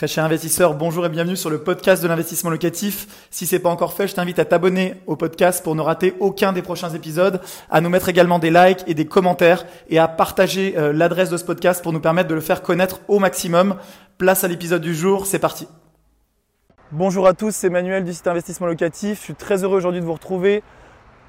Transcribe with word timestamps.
Très 0.00 0.08
cher 0.08 0.24
investisseur, 0.24 0.72
bonjour 0.72 1.04
et 1.04 1.10
bienvenue 1.10 1.36
sur 1.36 1.50
le 1.50 1.58
podcast 1.58 2.02
de 2.02 2.08
l'investissement 2.08 2.48
locatif. 2.48 3.28
Si 3.28 3.44
c'est 3.44 3.58
pas 3.58 3.68
encore 3.68 3.92
fait, 3.92 4.08
je 4.08 4.14
t'invite 4.14 4.38
à 4.38 4.46
t'abonner 4.46 4.94
au 5.06 5.14
podcast 5.14 5.62
pour 5.62 5.74
ne 5.74 5.82
rater 5.82 6.14
aucun 6.20 6.54
des 6.54 6.62
prochains 6.62 6.88
épisodes, 6.88 7.42
à 7.68 7.82
nous 7.82 7.90
mettre 7.90 8.08
également 8.08 8.38
des 8.38 8.50
likes 8.50 8.82
et 8.86 8.94
des 8.94 9.04
commentaires 9.04 9.66
et 9.90 9.98
à 9.98 10.08
partager 10.08 10.72
euh, 10.78 10.94
l'adresse 10.94 11.28
de 11.28 11.36
ce 11.36 11.44
podcast 11.44 11.82
pour 11.82 11.92
nous 11.92 12.00
permettre 12.00 12.30
de 12.30 12.34
le 12.34 12.40
faire 12.40 12.62
connaître 12.62 13.02
au 13.08 13.18
maximum. 13.18 13.76
Place 14.16 14.42
à 14.42 14.48
l'épisode 14.48 14.80
du 14.80 14.94
jour, 14.94 15.26
c'est 15.26 15.38
parti. 15.38 15.68
Bonjour 16.92 17.26
à 17.26 17.34
tous, 17.34 17.54
c'est 17.54 17.68
Manuel 17.68 18.02
du 18.02 18.14
site 18.14 18.26
Investissement 18.26 18.68
Locatif. 18.68 19.18
Je 19.18 19.24
suis 19.24 19.34
très 19.34 19.64
heureux 19.64 19.76
aujourd'hui 19.76 20.00
de 20.00 20.06
vous 20.06 20.14
retrouver 20.14 20.62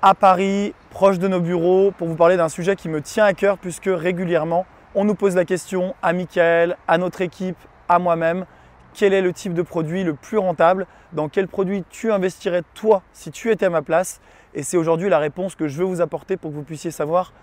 à 0.01 0.15
Paris, 0.15 0.73
proche 0.91 1.19
de 1.19 1.27
nos 1.27 1.41
bureaux, 1.41 1.91
pour 1.91 2.07
vous 2.07 2.15
parler 2.15 2.37
d'un 2.37 2.47
sujet 2.47 2.77
qui 2.77 2.87
me 2.87 3.01
tient 3.01 3.25
à 3.25 3.33
cœur 3.33 3.57
puisque 3.57 3.89
régulièrement 3.93 4.65
on 4.95 5.03
nous 5.03 5.15
pose 5.15 5.35
la 5.35 5.43
question 5.43 5.93
à 6.01 6.13
Michael, 6.13 6.77
à 6.87 6.97
notre 6.97 7.19
équipe, 7.19 7.57
à 7.89 7.99
moi-même, 7.99 8.45
quel 8.93 9.13
est 9.13 9.21
le 9.21 9.33
type 9.33 9.53
de 9.53 9.61
produit 9.61 10.03
le 10.03 10.13
plus 10.13 10.37
rentable, 10.37 10.87
dans 11.13 11.29
quel 11.29 11.47
produit 11.47 11.83
tu 11.89 12.11
investirais 12.11 12.63
toi 12.73 13.01
si 13.13 13.31
tu 13.31 13.51
étais 13.51 13.65
à 13.65 13.69
ma 13.69 13.81
place. 13.81 14.21
Et 14.53 14.63
c'est 14.63 14.77
aujourd'hui 14.77 15.09
la 15.09 15.19
réponse 15.19 15.55
que 15.55 15.67
je 15.67 15.77
veux 15.77 15.85
vous 15.85 16.01
apporter 16.01 16.37
pour 16.37 16.51
que 16.51 16.55
vous 16.55 16.63
puissiez 16.63 16.91
savoir 16.91 17.33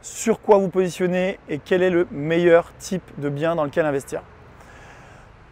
sur 0.00 0.40
quoi 0.40 0.58
vous 0.58 0.68
positionner 0.68 1.38
et 1.48 1.58
quel 1.58 1.82
est 1.82 1.90
le 1.90 2.06
meilleur 2.10 2.72
type 2.78 3.02
de 3.18 3.28
bien 3.28 3.54
dans 3.54 3.64
lequel 3.64 3.86
investir. 3.86 4.22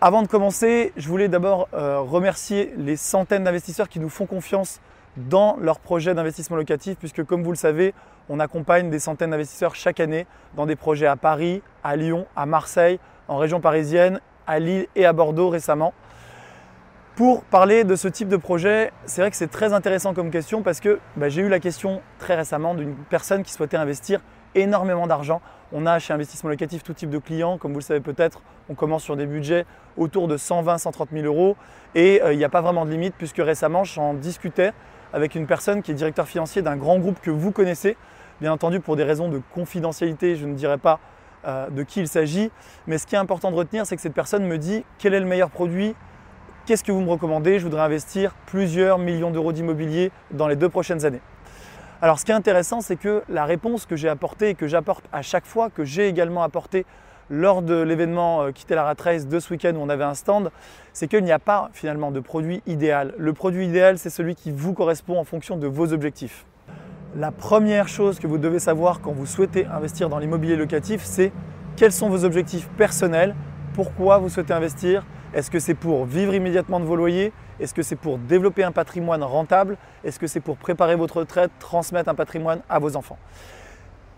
Avant 0.01 0.23
de 0.23 0.29
commencer, 0.29 0.93
je 0.97 1.09
voulais 1.09 1.29
d'abord 1.29 1.69
euh, 1.75 2.01
remercier 2.01 2.73
les 2.77 2.97
centaines 2.97 3.45
d'investisseurs 3.45 3.89
qui 3.89 4.01
nous 4.01 4.09
font 4.09 4.27
confiance 4.27 4.81
dans 5.17 5.57
leurs 5.61 5.79
projets 5.79 6.15
d'investissement 6.15 6.57
locatif, 6.57 6.97
puisque 6.99 7.25
comme 7.25 7.43
vous 7.43 7.51
le 7.51 7.57
savez, 7.57 7.95
on 8.29 8.41
accompagne 8.41 8.91
des 8.91 8.99
centaines 8.99 9.31
d'investisseurs 9.31 9.75
chaque 9.75 10.01
année 10.01 10.27
dans 10.57 10.67
des 10.67 10.77
projets 10.77 11.07
à 11.07 11.17
Paris, 11.17 11.63
à 11.85 11.97
Lyon, 11.97 12.27
à 12.37 12.47
Marseille, 12.47 12.99
en 13.29 13.37
région 13.37 13.61
parisienne, 13.61 14.21
à 14.51 14.59
Lille 14.59 14.89
et 14.97 15.07
à 15.07 15.13
Bordeaux 15.13 15.49
récemment. 15.49 15.95
Pour 17.15 17.45
parler 17.45 17.85
de 17.85 17.95
ce 17.95 18.09
type 18.09 18.29
de 18.29 18.37
projet, 18.37 18.93
c'est 19.07 19.21
vrai 19.21 19.31
que 19.31 19.37
c'est 19.37 19.51
très 19.51 19.73
intéressant 19.73 20.13
comme 20.13 20.31
question 20.31 20.63
parce 20.63 20.81
que 20.81 20.99
bah, 21.17 21.29
j'ai 21.29 21.43
eu 21.43 21.49
la 21.49 21.61
question 21.61 22.03
très 22.19 22.35
récemment 22.35 22.75
d'une 22.75 22.95
personne 22.95 23.45
qui 23.45 23.53
souhaitait 23.53 23.77
investir 23.77 24.21
énormément 24.57 25.07
d'argent. 25.07 25.41
On 25.73 25.87
a 25.87 26.01
chez 26.01 26.13
Investissement 26.13 26.51
Locatif 26.51 26.83
tout 26.83 26.95
type 26.95 27.11
de 27.11 27.19
clients, 27.19 27.59
comme 27.59 27.73
vous 27.73 27.79
le 27.79 27.85
savez 27.85 28.01
peut-être, 28.01 28.43
on 28.69 28.75
commence 28.75 29.05
sur 29.05 29.17
des 29.17 29.27
budgets 29.27 29.67
autour 29.97 30.27
de 30.27 30.37
120-130 30.37 31.07
000 31.13 31.27
euros 31.27 31.57
et 31.95 32.21
euh, 32.23 32.33
il 32.33 32.39
n'y 32.39 32.45
a 32.45 32.49
pas 32.49 32.61
vraiment 32.61 32.85
de 32.85 32.91
limite 32.91 33.15
puisque 33.17 33.39
récemment 33.39 33.85
j'en 33.85 34.15
discutais 34.15 34.73
avec 35.13 35.37
une 35.37 35.47
personne 35.47 35.83
qui 35.83 35.93
est 35.93 35.95
directeur 35.95 36.27
financier 36.27 36.61
d'un 36.61 36.77
grand 36.77 36.99
groupe 36.99 37.21
que 37.21 37.31
vous 37.31 37.53
connaissez 37.53 37.97
Bien 38.41 38.53
entendu, 38.53 38.81
pour 38.81 38.97
des 38.97 39.05
raisons 39.05 39.29
de 39.29 39.43
confidentialité, 39.53 40.35
je 40.35 40.47
ne 40.47 40.55
dirai 40.55 40.79
pas 40.79 40.99
euh, 41.47 41.69
de 41.71 41.83
qui 41.83 42.01
il 42.01 42.09
s'agit. 42.09 42.51
Mais 42.87 42.99
ce 42.99 43.07
qui 43.07 43.15
est 43.15 43.19
important 43.19 43.51
de 43.51 43.57
retenir, 43.57 43.87
c'est 43.87 43.97
que 43.97 44.03
cette 44.03 44.15
personne 44.15 44.45
me 44.45 44.59
dit 44.59 44.85
quel 44.99 45.15
est 45.15 45.21
le 45.21 45.27
meilleur 45.27 45.51
produit, 45.51 45.95
qu'est-ce 46.67 46.85
que 46.85 46.93
vous 46.93 47.01
me 47.01 47.11
recommandez, 47.11 47.59
je 47.59 47.65
voudrais 47.65 47.83
investir 47.83 48.35
plusieurs 48.47 48.99
millions 48.99 49.31
d'euros 49.31 49.53
d'immobilier 49.53 50.11
dans 50.31 50.49
les 50.49 50.57
deux 50.57 50.69
prochaines 50.69 51.05
années. 51.05 51.23
Alors 52.03 52.19
ce 52.19 52.25
qui 52.25 52.31
est 52.31 52.35
intéressant, 52.35 52.81
c'est 52.81 52.97
que 52.97 53.23
la 53.29 53.45
réponse 53.45 53.85
que 53.85 53.97
j'ai 53.97 54.09
apportée 54.09 54.51
et 54.51 54.55
que 54.55 54.67
j'apporte 54.67 55.05
à 55.13 55.23
chaque 55.23 55.45
fois, 55.45 55.69
que 55.69 55.85
j'ai 55.85 56.09
également 56.09 56.43
apportée 56.43 56.87
lors 57.29 57.63
de 57.63 57.81
l'événement 57.81 58.43
euh, 58.43 58.53
Quitter 58.53 58.75
la 58.75 58.85
Rat 58.85 58.97
Race 59.03 59.27
de 59.27 59.39
ce 59.39 59.53
week-end 59.53 59.75
où 59.77 59.81
on 59.81 59.89
avait 59.89 60.05
un 60.05 60.15
stand, 60.15 60.51
c'est 60.93 61.09
qu'il 61.09 61.25
n'y 61.25 61.33
a 61.33 61.39
pas 61.39 61.71
finalement 61.73 62.11
de 62.11 62.21
produit 62.21 62.63
idéal. 62.67 63.15
Le 63.19 63.33
produit 63.33 63.67
idéal, 63.67 63.99
c'est 63.99 64.11
celui 64.11 64.35
qui 64.35 64.51
vous 64.51 64.75
correspond 64.75 65.19
en 65.19 65.25
fonction 65.25 65.57
de 65.57 65.67
vos 65.67 65.93
objectifs. 65.93 66.45
La 67.17 67.33
première 67.33 67.89
chose 67.89 68.21
que 68.21 68.29
vous 68.29 68.39
devez 68.39 68.61
savoir 68.61 69.01
quand 69.01 69.11
vous 69.11 69.27
souhaitez 69.27 69.67
investir 69.67 70.09
dans 70.09 70.21
l'immobilier 70.21 70.55
locatif, 70.55 71.03
c'est 71.03 71.33
quels 71.75 71.91
sont 71.91 72.09
vos 72.09 72.25
objectifs 72.25 72.69
personnels, 72.77 73.35
pourquoi 73.75 74.19
vous 74.19 74.29
souhaitez 74.29 74.53
investir, 74.53 75.05
est-ce 75.35 75.51
que 75.51 75.59
c'est 75.59 75.75
pour 75.75 76.05
vivre 76.05 76.35
immédiatement 76.35 76.79
de 76.79 76.85
vos 76.85 76.95
loyers, 76.95 77.33
est-ce 77.59 77.75
que 77.75 77.83
c'est 77.83 77.97
pour 77.97 78.19
développer 78.19 78.63
un 78.63 78.71
patrimoine 78.71 79.25
rentable, 79.25 79.77
est-ce 80.05 80.21
que 80.21 80.29
c'est 80.29 80.39
pour 80.39 80.57
préparer 80.57 80.95
votre 80.95 81.17
retraite, 81.17 81.51
transmettre 81.59 82.09
un 82.09 82.15
patrimoine 82.15 82.61
à 82.69 82.79
vos 82.79 82.95
enfants. 82.95 83.19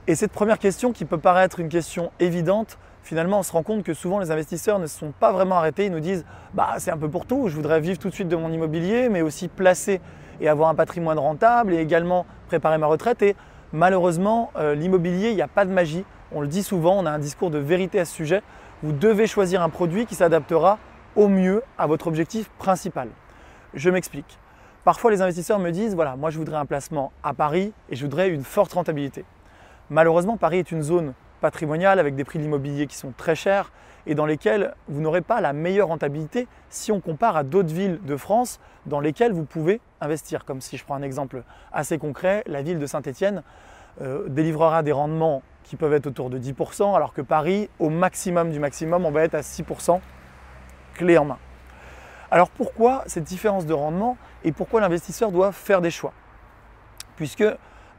Et 0.07 0.15
cette 0.15 0.33
première 0.33 0.59
question 0.59 0.93
qui 0.93 1.07
peut 1.07 1.17
paraître 1.17 1.61
une 1.61 1.71
question 1.71 2.11
évidente, 2.21 2.77
finalement 3.03 3.39
on 3.39 3.43
se 3.43 3.53
rend 3.53 3.63
compte 3.63 3.85
que 3.85 3.95
souvent 3.95 4.19
les 4.19 4.31
investisseurs 4.31 4.79
ne 4.79 4.87
se 4.87 4.99
sont 4.99 5.15
pas 5.19 5.33
vraiment 5.33 5.57
arrêtés, 5.57 5.87
ils 5.87 5.93
nous 5.93 6.01
disent 6.01 6.27
bah 6.53 6.75
c'est 6.77 6.91
un 6.91 6.99
peu 6.99 7.09
pour 7.09 7.25
tout, 7.25 7.49
je 7.49 7.57
voudrais 7.57 7.81
vivre 7.81 7.99
tout 7.99 8.11
de 8.11 8.15
suite 8.15 8.29
de 8.29 8.37
mon 8.37 8.53
immobilier 8.53 9.09
mais 9.09 9.23
aussi 9.23 9.49
placer 9.49 10.03
et 10.43 10.49
avoir 10.49 10.69
un 10.69 10.75
patrimoine 10.75 11.19
rentable 11.19 11.73
et 11.73 11.79
également 11.79 12.27
préparer 12.49 12.77
ma 12.77 12.87
retraite. 12.87 13.23
Et 13.23 13.37
malheureusement, 13.73 14.51
euh, 14.57 14.75
l'immobilier, 14.75 15.31
il 15.31 15.37
n'y 15.37 15.43
a 15.43 15.49
pas 15.49 15.65
de 15.65 15.71
magie. 15.71 16.05
On 16.33 16.41
le 16.41 16.49
dit 16.49 16.63
souvent, 16.63 16.99
on 16.99 17.07
a 17.07 17.11
un 17.11 17.19
discours 17.19 17.51
de 17.51 17.59
vérité 17.59 18.01
à 18.01 18.05
ce 18.05 18.13
sujet. 18.13 18.43
Vous 18.83 18.93
devez 18.93 19.27
choisir 19.27 19.63
un 19.63 19.69
produit 19.71 20.05
qui 20.05 20.17
s'adaptera 20.17 20.79
au 21.15 21.29
mieux 21.29 21.63
à 21.79 21.87
votre 21.87 22.09
objectif 22.09 22.51
principal. 22.59 23.09
Je 23.75 23.89
m'explique. 23.89 24.39
Parfois, 24.85 25.13
les 25.13 25.23
investisseurs 25.23 25.61
me 25.61 25.71
disent, 25.71 25.95
voilà, 25.95 26.17
moi 26.17 26.31
je 26.31 26.39
voudrais 26.39 26.57
un 26.57 26.67
placement 26.67 27.13
à 27.23 27.35
Paris 27.35 27.73
et 27.89 27.95
je 27.95 28.03
voudrais 28.03 28.29
une 28.29 28.43
forte 28.43 28.73
rentabilité. 28.73 29.25
Malheureusement, 29.91 30.37
Paris 30.37 30.59
est 30.59 30.73
une 30.73 30.83
zone 30.83 31.13
patrimoniale 31.43 31.99
avec 31.99 32.15
des 32.15 32.25
prix 32.25 32.39
de 32.39 32.45
l'immobilier 32.45 32.87
qui 32.87 32.97
sont 32.97 33.13
très 33.15 33.35
chers 33.35 33.71
et 34.07 34.15
dans 34.15 34.25
lesquels 34.27 34.75
vous 34.89 35.01
n'aurez 35.01 35.21
pas 35.21 35.41
la 35.41 35.53
meilleure 35.53 35.89
rentabilité 35.89 36.49
si 36.71 36.91
on 36.91 37.01
compare 37.01 37.37
à 37.37 37.43
d'autres 37.43 37.75
villes 37.75 38.01
de 38.03 38.17
France 38.17 38.61
dans 38.87 39.01
lesquelles 39.01 39.33
vous 39.33 39.45
pouvez 39.45 39.81
investir. 40.01 40.45
Comme 40.45 40.61
si 40.61 40.77
je 40.77 40.85
prends 40.85 40.95
un 40.95 41.03
exemple 41.03 41.43
assez 41.73 41.99
concret, 41.99 42.43
la 42.47 42.63
ville 42.63 42.79
de 42.79 42.87
Saint-Étienne 42.87 43.43
euh, 44.01 44.29
délivrera 44.29 44.83
des 44.83 44.93
rendements 44.93 45.43
qui 45.65 45.77
peuvent 45.77 45.93
être 45.93 46.07
autour 46.07 46.31
de 46.31 46.39
10%, 46.39 46.97
alors 46.97 47.13
que 47.13 47.21
Paris, 47.21 47.69
au 47.79 47.91
maximum 47.91 48.51
du 48.51 48.59
maximum, 48.59 49.05
on 49.05 49.11
va 49.11 49.23
être 49.23 49.35
à 49.35 49.41
6% 49.41 50.01
clé 50.95 51.19
en 51.19 51.25
main. 51.25 51.39
Alors 52.31 52.49
pourquoi 52.49 53.03
cette 53.07 53.25
différence 53.25 53.67
de 53.67 53.75
rendement 53.75 54.17
et 54.43 54.53
pourquoi 54.53 54.81
l'investisseur 54.81 55.31
doit 55.31 55.53
faire 55.53 55.81
des 55.83 55.91
choix? 55.91 56.13
Puisque 57.17 57.45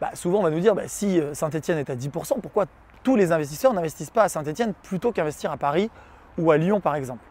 bah, 0.02 0.10
souvent 0.16 0.40
on 0.40 0.44
va 0.44 0.50
nous 0.50 0.60
dire 0.60 0.76
bah, 0.76 0.88
si 0.88 1.20
euh, 1.20 1.34
Saint-Étienne 1.34 1.78
est 1.78 1.90
à 1.90 1.96
10%, 1.96 2.42
pourquoi 2.42 2.66
tous 3.04 3.16
les 3.16 3.32
investisseurs 3.32 3.74
n'investissent 3.74 4.10
pas 4.10 4.24
à 4.24 4.30
Saint-Étienne 4.30 4.74
plutôt 4.84 5.12
qu'investir 5.12 5.52
à 5.52 5.58
Paris 5.58 5.92
ou 6.38 6.52
à 6.52 6.58
Lyon 6.58 6.80
par 6.80 6.96
exemple 6.96 7.24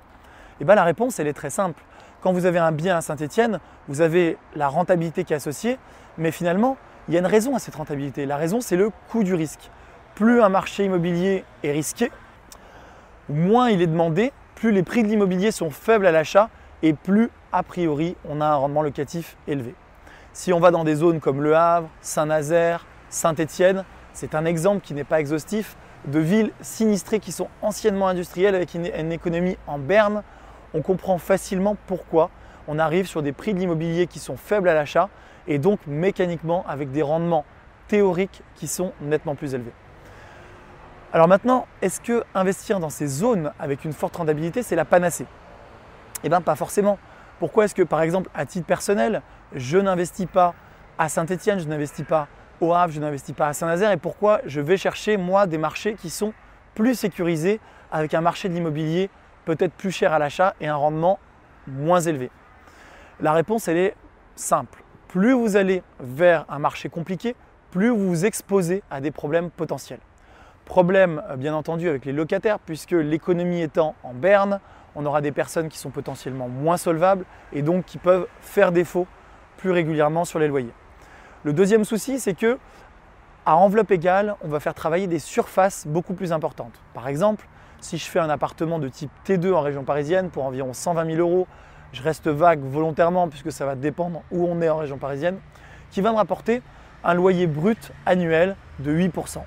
eh 0.63 0.65
bien 0.65 0.77
la 0.77 0.85
réponse 0.85 1.19
elle 1.19 1.27
est 1.27 1.33
très 1.33 1.51
simple. 1.51 1.83
Quand 2.21 2.33
vous 2.33 2.47
avez 2.47 2.61
un 2.61 2.71
bien 2.71 2.97
à 2.97 3.01
Saint-Étienne, 3.01 3.59
vous 3.89 4.01
avez 4.01 4.39
la 4.55 4.69
rentabilité 4.69 5.25
qui 5.25 5.33
est 5.33 5.37
associée, 5.37 5.77
mais 6.19 6.31
finalement, 6.31 6.77
il 7.09 7.15
y 7.15 7.17
a 7.17 7.21
une 7.21 7.27
raison 7.27 7.57
à 7.57 7.59
cette 7.59 7.75
rentabilité. 7.75 8.27
La 8.27 8.37
raison, 8.37 8.61
c'est 8.61 8.77
le 8.77 8.91
coût 9.11 9.25
du 9.25 9.35
risque. 9.35 9.71
Plus 10.15 10.41
un 10.41 10.49
marché 10.49 10.85
immobilier 10.85 11.45
est 11.65 11.73
risqué, 11.73 12.13
moins 13.29 13.71
il 13.71 13.83
est 13.83 13.89
demandé, 13.89 14.33
plus 14.55 14.71
les 14.71 14.85
prix 14.85 15.03
de 15.03 15.09
l'immobilier 15.09 15.51
sont 15.51 15.71
faibles 15.71 16.07
à 16.07 16.13
l'achat 16.13 16.49
et 16.83 16.93
plus, 16.93 17.31
a 17.51 17.65
priori, 17.65 18.17
on 18.29 18.41
a 18.41 18.47
un 18.47 18.55
rendement 18.55 18.83
locatif 18.83 19.37
élevé. 19.49 19.75
Si 20.33 20.53
on 20.53 20.61
va 20.61 20.71
dans 20.71 20.85
des 20.85 20.95
zones 20.95 21.19
comme 21.19 21.43
Le 21.43 21.57
Havre, 21.57 21.89
Saint-Nazaire, 22.03 22.87
Saint-Étienne, 23.09 23.85
c'est 24.13 24.35
un 24.35 24.45
exemple 24.45 24.81
qui 24.83 24.95
n'est 24.95 25.05
pas 25.05 25.21
exhaustif 25.21 25.77
de 26.07 26.19
villes 26.19 26.53
sinistrées 26.61 27.21
qui 27.21 27.33
sont 27.33 27.49
anciennement 27.63 28.09
industrielles 28.09 28.55
avec 28.55 28.75
une, 28.75 29.13
économie 29.13 29.57
en 29.67 29.79
berne. 29.79 30.23
On 30.75 30.83
comprend 30.83 31.19
facilement 31.19 31.77
pourquoi 31.87 32.31
on 32.69 32.79
arrive 32.79 33.07
sur 33.07 33.23
des 33.23 33.33
prix 33.33 33.55
de 33.55 33.59
l'immobilier 33.59 34.07
qui 34.07 34.19
sont 34.19 34.37
faibles 34.37 34.69
à 34.69 34.75
l'achat 34.75 35.09
et 35.47 35.59
donc 35.59 35.81
mécaniquement 35.87 36.65
avec 36.69 36.91
des 36.91 37.03
rendements 37.03 37.45
théoriques 37.89 38.43
qui 38.55 38.69
sont 38.69 38.93
nettement 39.01 39.35
plus 39.35 39.55
élevés. 39.55 39.73
Alors 41.13 41.29
maintenant, 41.29 41.67
est-ce 41.83 42.01
que 42.01 42.25
investir 42.35 42.81
dans 42.81 42.89
ces 42.89 43.07
zones 43.07 43.53
avec 43.59 43.85
une 43.85 43.93
forte 43.93 44.17
rentabilité, 44.17 44.63
c'est 44.63 44.77
la 44.77 44.85
panacée? 44.85 45.27
Eh 46.25 46.29
bien 46.29 46.41
pas 46.41 46.57
forcément. 46.57 46.99
Pourquoi 47.39 47.65
est-ce 47.65 47.75
que 47.75 47.83
par 47.83 48.03
exemple 48.03 48.31
à 48.35 48.47
titre 48.47 48.67
personnel, 48.67 49.23
je 49.55 49.79
n'investis 49.79 50.27
pas 50.27 50.55
à 50.99 51.09
Saint-Étienne, 51.09 51.59
je 51.59 51.67
n'investis 51.67 52.07
pas 52.07 52.29
au 52.63 52.73
Havre, 52.73 52.93
je 52.93 53.01
n'investis 53.01 53.35
pas 53.35 53.49
à 53.49 53.53
Saint-Nazaire 53.53 53.91
et 53.91 53.97
pourquoi 53.97 54.41
je 54.47 54.61
vais 54.61 54.77
chercher 54.77 55.17
moi 55.17 55.47
des 55.47 55.59
marchés 55.59 55.95
qui 55.95 56.11
sont 56.11 56.33
plus 56.75 56.95
sécurisés 56.95 57.61
avec 57.91 58.15
un 58.15 58.21
marché 58.21 58.49
de 58.49 58.55
l'immobilier 58.55 59.11
peut-être 59.45 59.73
plus 59.73 59.91
cher 59.91 60.13
à 60.13 60.19
l'achat 60.19 60.55
et 60.61 60.69
un 60.69 60.77
rendement 60.77 61.19
moins 61.67 62.01
élevé? 62.01 62.31
La 63.21 63.33
réponse 63.33 63.67
elle 63.67 63.79
est 63.79 63.97
simple. 64.37 64.83
Plus 65.09 65.33
vous 65.33 65.57
allez 65.57 65.83
vers 66.01 66.47
un 66.49 66.59
marché 66.59 66.89
compliqué, 66.89 67.35
plus 67.73 67.89
vous 67.89 68.09
vous 68.09 68.25
exposez 68.25 68.83
à 68.91 69.01
des 69.01 69.11
problèmes 69.11 69.51
potentiels. 69.51 70.01
Problème 70.65 71.21
bien 71.39 71.55
entendu 71.55 71.89
avec 71.89 72.05
les 72.05 72.13
locataires 72.13 72.61
puisque 72.61 72.93
l'économie 72.93 73.61
étant 73.61 73.97
en 74.05 74.15
berne, 74.15 74.61
on 74.95 75.05
aura 75.05 75.21
des 75.21 75.33
personnes 75.33 75.69
qui 75.69 75.79
sont 75.79 75.91
potentiellement 75.91 76.49
moins 76.49 76.77
solvables 76.77 77.25
et 77.53 77.63
donc 77.63 77.85
qui 77.87 77.99
peuvent 77.99 78.29
faire 78.41 78.71
défaut 78.71 79.09
plus 79.57 79.73
régulièrement 79.73 80.25
sur 80.25 80.39
les 80.39 80.49
loyers. 80.49 80.73
Le 81.45 81.53
deuxième 81.53 81.85
souci, 81.85 82.21
c'est 82.21 82.35
que 82.35 82.59
à 83.45 83.57
enveloppe 83.57 83.91
égale, 83.91 84.37
on 84.43 84.49
va 84.49 84.61
faire 84.61 84.75
travailler 84.75 85.09
des 85.09 85.19
surfaces 85.19 85.87
beaucoup 85.89 86.15
plus 86.15 86.33
importantes. 86.33 86.81
Par 86.95 87.09
exemple, 87.09 87.49
si 87.81 87.99
je 87.99 88.05
fais 88.05 88.21
un 88.21 88.31
appartement 88.31 88.79
de 88.79 88.89
type 88.89 89.11
T2 89.27 89.53
en 89.53 89.61
région 89.61 89.83
parisienne 89.83 90.31
pour 90.31 90.45
environ 90.45 90.73
120 90.73 91.17
000 91.17 91.19
euros, 91.19 91.49
je 91.93 92.03
reste 92.03 92.29
vague 92.29 92.61
volontairement 92.63 93.29
puisque 93.29 93.51
ça 93.51 93.67
va 93.67 93.75
dépendre 93.75 94.23
où 94.31 94.47
on 94.47 94.63
est 94.63 94.69
en 94.69 94.77
région 94.77 94.99
parisienne, 94.99 95.39
qui 95.91 96.01
va 96.01 96.13
me 96.13 96.17
rapporter 96.17 96.63
un 97.03 97.15
loyer 97.15 97.49
brut 97.49 97.91
annuel 98.07 98.55
de 98.79 98.97
8%. 98.97 99.41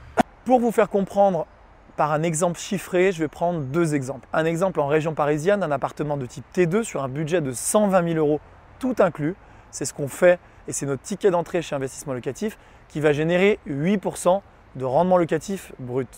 Pour 0.44 0.60
vous 0.60 0.72
faire 0.72 0.90
comprendre 0.90 1.48
par 1.96 2.12
un 2.12 2.24
exemple 2.24 2.60
chiffré. 2.60 3.12
Je 3.12 3.20
vais 3.20 3.28
prendre 3.28 3.62
deux 3.62 3.96
exemples. 3.96 4.28
Un 4.34 4.46
exemple 4.46 4.80
en 4.80 4.88
région 4.88 5.14
parisienne, 5.14 5.64
un 5.64 5.72
appartement 5.72 6.18
de 6.18 6.26
type 6.26 6.46
T2 6.54 6.84
sur 6.84 7.04
un 7.04 7.10
budget 7.10 7.42
de 7.42 7.52
120 7.52 8.14
000 8.14 8.18
euros 8.18 8.40
tout 8.80 8.96
inclus. 9.00 9.36
C'est 9.72 9.86
ce 9.86 9.94
qu'on 9.94 10.08
fait 10.08 10.40
et 10.68 10.74
c'est 10.74 10.86
notre 10.86 11.02
ticket 11.02 11.32
d'entrée 11.32 11.62
chez 11.62 11.76
Investissement 11.76 12.14
Locatif 12.14 12.58
qui 12.88 13.00
va 13.00 13.14
générer 13.14 13.60
8% 13.68 14.42
de 14.76 14.86
rendement 14.86 15.18
locatif 15.18 15.72
brut. 15.80 16.10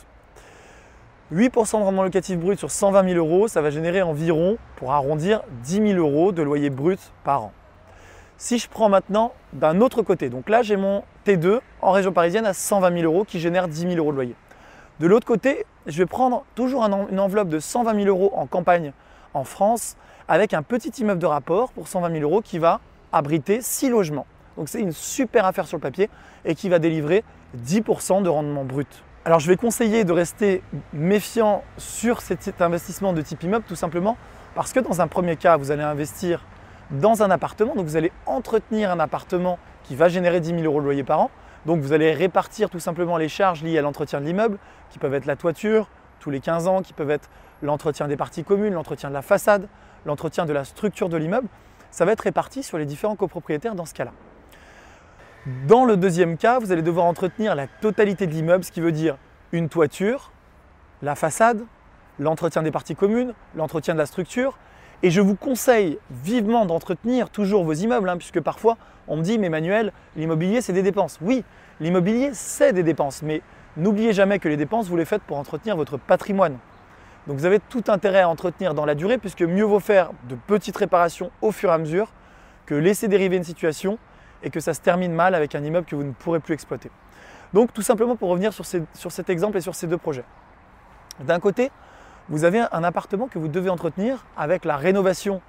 8% 1.34 1.80
de 1.80 1.84
rendement 1.84 2.04
locatif 2.04 2.38
brut 2.38 2.58
sur 2.58 2.72
120 2.72 3.10
000 3.10 3.18
euros, 3.18 3.48
ça 3.48 3.62
va 3.62 3.70
générer 3.70 4.02
environ, 4.02 4.58
pour 4.78 4.94
arrondir, 4.94 5.42
10 5.64 5.94
000 5.94 6.00
euros 6.00 6.32
de 6.32 6.42
loyer 6.42 6.70
brut 6.70 7.00
par 7.24 7.44
an. 7.44 7.52
Si 8.38 8.60
je 8.60 8.70
prends 8.70 8.88
maintenant 8.88 9.34
d'un 9.54 9.82
autre 9.82 10.04
côté, 10.04 10.30
donc 10.30 10.48
là 10.48 10.62
j'ai 10.62 10.78
mon 10.78 11.04
T2 11.26 11.60
en 11.82 11.92
région 11.92 12.14
parisienne 12.14 12.46
à 12.46 12.54
120 12.54 13.00
000 13.00 13.12
euros 13.12 13.26
qui 13.26 13.40
génère 13.40 13.68
10 13.68 13.82
000 13.82 13.96
euros 13.96 14.12
de 14.12 14.16
loyer. 14.16 14.36
De 15.00 15.08
l'autre 15.08 15.28
côté, 15.28 15.66
je 15.86 15.98
vais 15.98 16.06
prendre 16.06 16.46
toujours 16.56 16.84
une 16.84 17.20
enveloppe 17.20 17.50
de 17.50 17.60
120 17.60 17.96
000 17.96 18.08
euros 18.08 18.32
en 18.36 18.46
campagne 18.46 18.94
en 19.34 19.44
France 19.44 19.98
avec 20.28 20.54
un 20.54 20.64
petit 20.64 20.90
immeuble 21.02 21.20
de 21.20 21.26
rapport 21.26 21.72
pour 21.72 21.88
120 21.88 22.12
000 22.12 22.24
euros 22.24 22.42
qui 22.42 22.60
va 22.60 22.80
abriter 23.12 23.62
6 23.62 23.90
logements. 23.90 24.26
Donc 24.58 24.70
c'est 24.70 24.82
une 24.82 24.92
super 24.92 25.46
affaire 25.46 25.68
sur 25.68 25.78
le 25.78 25.82
papier 25.82 26.10
et 26.44 26.56
qui 26.56 26.68
va 26.68 26.80
délivrer 26.80 27.24
10% 27.66 28.24
de 28.24 28.30
rendement 28.30 28.66
brut. 28.66 29.04
Alors 29.24 29.40
je 29.40 29.48
vais 29.48 29.58
conseiller 29.58 30.04
de 30.04 30.12
rester 30.12 30.64
méfiant 30.94 31.64
sur 31.78 32.22
cet 32.22 32.62
investissement 32.62 33.14
de 33.14 33.22
type 33.22 33.44
immeuble 33.44 33.66
tout 33.68 33.76
simplement 33.76 34.18
parce 34.56 34.74
que 34.74 34.80
dans 34.80 35.02
un 35.02 35.08
premier 35.08 35.36
cas, 35.36 35.58
vous 35.58 35.70
allez 35.72 35.84
investir 35.84 36.44
dans 36.90 37.22
un 37.22 37.30
appartement, 37.30 37.76
donc 37.76 37.86
vous 37.86 37.98
allez 37.98 38.12
entretenir 38.26 38.90
un 38.90 39.00
appartement 39.00 39.60
qui 39.84 39.96
va 39.96 40.08
générer 40.10 40.40
10 40.40 40.50
000 40.50 40.62
euros 40.64 40.80
de 40.80 40.86
loyer 40.86 41.04
par 41.04 41.20
an. 41.20 41.32
Donc 41.66 41.82
vous 41.82 41.94
allez 41.94 42.14
répartir 42.14 42.70
tout 42.70 42.80
simplement 42.80 43.18
les 43.18 43.30
charges 43.30 43.62
liées 43.62 43.78
à 43.78 43.82
l'entretien 43.82 44.22
de 44.22 44.26
l'immeuble, 44.26 44.58
qui 44.90 45.00
peuvent 45.00 45.14
être 45.14 45.26
la 45.26 45.36
toiture 45.36 45.90
tous 46.20 46.30
les 46.30 46.40
15 46.40 46.68
ans, 46.68 46.82
qui 46.82 46.94
peuvent 46.94 47.12
être 47.12 47.30
l'entretien 47.62 48.08
des 48.08 48.18
parties 48.18 48.44
communes, 48.44 48.74
l'entretien 48.74 49.10
de 49.10 49.14
la 49.14 49.22
façade, 49.22 49.68
l'entretien 50.06 50.46
de 50.46 50.54
la 50.54 50.64
structure 50.64 51.10
de 51.10 51.18
l'immeuble. 51.18 51.48
Ça 51.92 52.06
va 52.06 52.14
être 52.14 52.22
réparti 52.22 52.64
sur 52.64 52.78
les 52.78 52.86
différents 52.86 53.16
copropriétaires 53.16 53.76
dans 53.76 53.86
ce 53.86 53.94
cas-là. 53.94 54.12
Dans 55.66 55.86
le 55.86 55.96
deuxième 55.96 56.36
cas, 56.36 56.60
vous 56.60 56.74
allez 56.74 56.82
devoir 56.82 57.06
entretenir 57.06 57.56
la 57.56 57.68
totalité 57.68 58.28
de 58.28 58.34
l'immeuble, 58.34 58.66
ce 58.66 58.72
qui 58.72 58.82
veut 58.82 58.92
dire 58.92 59.16
une 59.54 59.70
toiture, 59.70 60.34
la 61.02 61.16
façade, 61.16 61.64
l'entretien 62.20 62.64
des 62.64 62.72
parties 62.72 62.98
communes, 62.98 63.34
l'entretien 63.56 63.94
de 63.94 64.00
la 64.00 64.06
structure. 64.06 64.58
Et 65.04 65.10
je 65.10 65.22
vous 65.22 65.36
conseille 65.36 66.00
vivement 66.12 66.66
d'entretenir 66.66 67.30
toujours 67.30 67.64
vos 67.64 67.72
immeubles, 67.72 68.10
hein, 68.10 68.18
puisque 68.18 68.42
parfois 68.42 68.76
on 69.08 69.16
me 69.16 69.22
dit, 69.22 69.40
mais 69.40 69.48
Manuel, 69.48 69.94
l'immobilier 70.18 70.60
c'est 70.60 70.74
des 70.74 70.84
dépenses. 70.84 71.18
Oui, 71.22 71.46
l'immobilier 71.80 72.32
c'est 72.34 72.74
des 72.74 72.84
dépenses, 72.84 73.22
mais 73.22 73.42
n'oubliez 73.78 74.12
jamais 74.12 74.40
que 74.40 74.50
les 74.50 74.58
dépenses, 74.58 74.90
vous 74.90 74.98
les 74.98 75.06
faites 75.06 75.22
pour 75.22 75.38
entretenir 75.38 75.78
votre 75.78 75.98
patrimoine. 75.98 76.58
Donc 77.26 77.38
vous 77.38 77.46
avez 77.46 77.62
tout 77.62 77.84
intérêt 77.88 78.22
à 78.22 78.28
entretenir 78.28 78.74
dans 78.74 78.86
la 78.86 78.96
durée, 78.96 79.18
puisque 79.18 79.44
mieux 79.44 79.64
vaut 79.64 79.80
faire 79.80 80.12
de 80.28 80.36
petites 80.36 80.76
réparations 80.76 81.32
au 81.42 81.54
fur 81.54 81.70
et 81.70 81.74
à 81.74 81.78
mesure 81.78 82.12
que 82.66 82.76
laisser 82.76 83.08
dériver 83.08 83.38
une 83.38 83.46
situation 83.46 83.98
et 84.44 84.50
que 84.50 84.60
ça 84.60 84.74
se 84.74 84.82
termine 84.82 85.14
mal 85.14 85.36
avec 85.36 85.56
un 85.56 85.64
immeuble 85.64 85.86
que 85.86 85.96
vous 85.96 86.04
ne 86.04 86.12
pourrez 86.12 86.40
plus 86.40 86.54
exploiter. 86.54 86.90
Donc 87.54 87.74
tout 87.74 87.82
simplement 87.82 88.16
pour 88.16 88.30
revenir 88.30 88.54
sur, 88.54 88.66
cet 88.66 89.30
exemple 89.30 89.58
et 89.58 89.62
sur 89.62 89.76
ces 89.76 89.88
deux 89.88 89.98
projets. 89.98 90.26
D'un 91.20 91.40
côté, 91.40 91.72
vous 92.30 92.44
avez 92.44 92.66
un 92.72 92.84
appartement 92.84 93.28
que 93.28 93.40
vous 93.40 93.48
devez 93.48 93.70
entretenir 93.70 94.26
avec 94.36 94.66
la 94.66 94.76
rénovation 94.76 95.42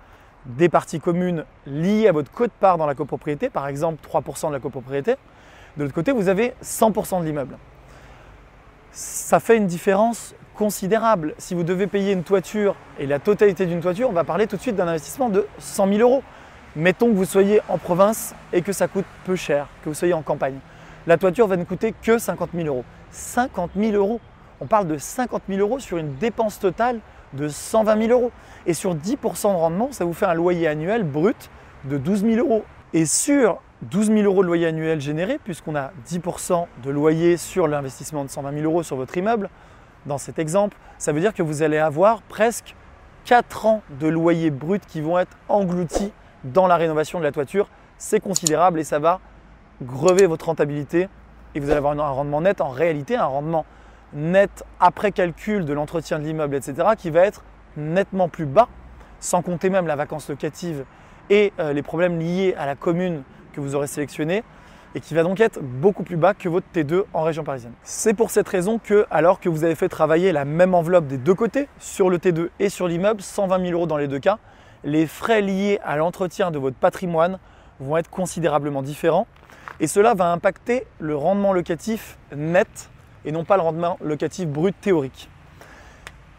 des 0.46 0.68
parties 0.68 1.00
communes 1.00 1.44
liées 1.66 2.08
à 2.08 2.12
votre 2.12 2.30
quote-part 2.30 2.78
dans 2.78 2.86
la 2.86 2.94
copropriété, 2.94 3.50
par 3.50 3.66
exemple 3.66 3.98
3% 4.08 4.48
de 4.48 4.52
la 4.52 4.60
copropriété. 4.60 5.16
De 5.76 5.82
l'autre 5.82 5.94
côté, 5.94 6.12
vous 6.12 6.28
avez 6.28 6.54
100% 6.62 7.20
de 7.20 7.26
l'immeuble. 7.26 7.58
Ça 8.92 9.40
fait 9.40 9.56
une 9.56 9.66
différence 9.66 10.34
considérable. 10.54 11.34
Si 11.38 11.54
vous 11.54 11.62
devez 11.62 11.86
payer 11.86 12.12
une 12.12 12.24
toiture 12.24 12.74
et 12.98 13.06
la 13.06 13.18
totalité 13.18 13.66
d'une 13.66 13.80
toiture, 13.80 14.08
on 14.08 14.12
va 14.12 14.24
parler 14.24 14.46
tout 14.46 14.56
de 14.56 14.62
suite 14.62 14.76
d'un 14.76 14.88
investissement 14.88 15.28
de 15.28 15.46
100 15.58 15.88
000 15.88 16.00
euros. 16.00 16.22
Mettons 16.78 17.08
que 17.08 17.16
vous 17.16 17.24
soyez 17.24 17.60
en 17.68 17.76
province 17.76 18.36
et 18.52 18.62
que 18.62 18.72
ça 18.72 18.86
coûte 18.86 19.04
peu 19.24 19.34
cher, 19.34 19.66
que 19.82 19.88
vous 19.88 19.96
soyez 19.96 20.14
en 20.14 20.22
campagne. 20.22 20.60
La 21.08 21.16
toiture 21.16 21.48
va 21.48 21.56
ne 21.56 21.64
coûter 21.64 21.92
que 21.92 22.18
50 22.18 22.50
000 22.54 22.68
euros. 22.68 22.84
50 23.10 23.72
000 23.76 23.94
euros 23.94 24.20
On 24.60 24.66
parle 24.66 24.86
de 24.86 24.96
50 24.96 25.42
000 25.48 25.60
euros 25.60 25.80
sur 25.80 25.98
une 25.98 26.14
dépense 26.18 26.60
totale 26.60 27.00
de 27.32 27.48
120 27.48 28.06
000 28.06 28.12
euros. 28.12 28.30
Et 28.64 28.74
sur 28.74 28.94
10% 28.94 29.50
de 29.50 29.56
rendement, 29.56 29.90
ça 29.90 30.04
vous 30.04 30.12
fait 30.12 30.26
un 30.26 30.34
loyer 30.34 30.68
annuel 30.68 31.02
brut 31.02 31.50
de 31.82 31.98
12 31.98 32.22
000 32.22 32.46
euros. 32.46 32.64
Et 32.92 33.06
sur 33.06 33.60
12 33.82 34.12
000 34.12 34.18
euros 34.20 34.44
de 34.44 34.46
loyer 34.46 34.66
annuel 34.68 35.00
généré, 35.00 35.40
puisqu'on 35.42 35.74
a 35.74 35.90
10% 36.06 36.66
de 36.84 36.90
loyer 36.90 37.38
sur 37.38 37.66
l'investissement 37.66 38.22
de 38.22 38.30
120 38.30 38.52
000 38.52 38.64
euros 38.64 38.84
sur 38.84 38.94
votre 38.94 39.16
immeuble, 39.16 39.50
dans 40.06 40.18
cet 40.18 40.38
exemple, 40.38 40.76
ça 40.96 41.10
veut 41.10 41.18
dire 41.18 41.34
que 41.34 41.42
vous 41.42 41.64
allez 41.64 41.78
avoir 41.78 42.22
presque 42.22 42.76
4 43.24 43.66
ans 43.66 43.82
de 43.98 44.06
loyer 44.06 44.52
brut 44.52 44.86
qui 44.86 45.00
vont 45.00 45.18
être 45.18 45.36
engloutis 45.48 46.12
dans 46.44 46.66
la 46.66 46.76
rénovation 46.76 47.18
de 47.18 47.24
la 47.24 47.32
toiture, 47.32 47.68
c'est 47.98 48.20
considérable 48.20 48.80
et 48.80 48.84
ça 48.84 48.98
va 48.98 49.20
grever 49.82 50.26
votre 50.26 50.46
rentabilité 50.46 51.08
et 51.54 51.60
vous 51.60 51.70
allez 51.70 51.78
avoir 51.78 51.98
un 51.98 52.10
rendement 52.10 52.40
net, 52.40 52.60
en 52.60 52.70
réalité 52.70 53.16
un 53.16 53.26
rendement 53.26 53.64
net 54.12 54.64
après 54.80 55.12
calcul 55.12 55.64
de 55.64 55.72
l'entretien 55.72 56.18
de 56.18 56.24
l'immeuble, 56.24 56.54
etc., 56.54 56.88
qui 56.96 57.10
va 57.10 57.20
être 57.20 57.42
nettement 57.76 58.28
plus 58.28 58.46
bas, 58.46 58.68
sans 59.20 59.42
compter 59.42 59.70
même 59.70 59.86
la 59.86 59.96
vacance 59.96 60.28
locative 60.28 60.84
et 61.30 61.52
euh, 61.58 61.72
les 61.72 61.82
problèmes 61.82 62.18
liés 62.18 62.54
à 62.58 62.66
la 62.66 62.74
commune 62.74 63.22
que 63.52 63.60
vous 63.60 63.74
aurez 63.74 63.86
sélectionnée, 63.86 64.44
et 64.94 65.00
qui 65.00 65.14
va 65.14 65.22
donc 65.22 65.40
être 65.40 65.60
beaucoup 65.60 66.02
plus 66.02 66.16
bas 66.16 66.32
que 66.32 66.48
votre 66.48 66.66
T2 66.74 67.04
en 67.12 67.22
région 67.22 67.44
parisienne. 67.44 67.72
C'est 67.82 68.14
pour 68.14 68.30
cette 68.30 68.48
raison 68.48 68.78
que, 68.78 69.06
alors 69.10 69.38
que 69.38 69.48
vous 69.48 69.64
avez 69.64 69.74
fait 69.74 69.88
travailler 69.88 70.32
la 70.32 70.44
même 70.46 70.74
enveloppe 70.74 71.06
des 71.06 71.18
deux 71.18 71.34
côtés, 71.34 71.68
sur 71.78 72.08
le 72.08 72.18
T2 72.18 72.48
et 72.58 72.68
sur 72.68 72.88
l'immeuble, 72.88 73.20
120 73.20 73.60
000 73.60 73.72
euros 73.72 73.86
dans 73.86 73.98
les 73.98 74.08
deux 74.08 74.18
cas, 74.18 74.38
les 74.84 75.06
frais 75.06 75.40
liés 75.40 75.80
à 75.84 75.96
l'entretien 75.96 76.50
de 76.50 76.58
votre 76.58 76.76
patrimoine 76.76 77.38
vont 77.80 77.96
être 77.96 78.10
considérablement 78.10 78.82
différents 78.82 79.26
et 79.80 79.86
cela 79.86 80.14
va 80.14 80.32
impacter 80.32 80.86
le 80.98 81.16
rendement 81.16 81.52
locatif 81.52 82.18
net 82.34 82.90
et 83.24 83.32
non 83.32 83.44
pas 83.44 83.56
le 83.56 83.62
rendement 83.62 83.96
locatif 84.00 84.48
brut 84.48 84.74
théorique. 84.80 85.28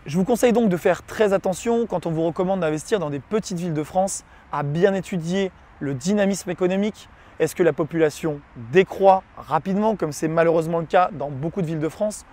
Je 0.05 0.17
vous 0.17 0.23
conseille 0.23 0.53
donc 0.53 0.69
de 0.69 0.77
faire 0.77 1.03
très 1.05 1.33
attention 1.33 1.85
quand 1.85 2.05
on 2.05 2.11
vous 2.11 2.23
recommande 2.23 2.61
d'investir 2.61 2.99
dans 2.99 3.09
des 3.09 3.19
petites 3.19 3.59
villes 3.59 3.73
de 3.73 3.83
France, 3.83 4.23
à 4.51 4.63
bien 4.63 4.93
étudier 4.93 5.51
le 5.79 5.93
dynamisme 5.93 6.49
économique. 6.49 7.09
Est-ce 7.39 7.55
que 7.55 7.63
la 7.63 7.73
population 7.73 8.41
décroît 8.71 9.23
rapidement, 9.37 9.95
comme 9.95 10.11
c'est 10.11 10.27
malheureusement 10.27 10.79
le 10.79 10.85
cas 10.85 11.09
dans 11.11 11.29
beaucoup 11.29 11.61
de 11.61 11.67
villes 11.67 11.79
de 11.79 11.89
France 11.89 12.25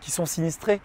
qui 0.00 0.10
sont 0.10 0.26
sinistrées 0.26 0.80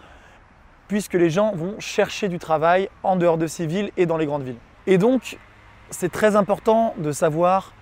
puisque 0.90 1.14
les 1.14 1.30
gens 1.30 1.52
vont 1.54 1.78
chercher 1.78 2.28
du 2.28 2.40
travail 2.40 2.88
en 3.04 3.14
dehors 3.14 3.38
de 3.38 3.46
ces 3.46 3.64
villes 3.64 3.92
et 3.96 4.06
dans 4.06 4.16
les 4.16 4.26
grandes 4.26 4.42
villes. 4.42 4.58
Et 4.88 4.98
donc, 4.98 5.38
c'est 5.90 6.10
très 6.10 6.34
important 6.34 6.94
de 6.98 7.12
savoir 7.12 7.74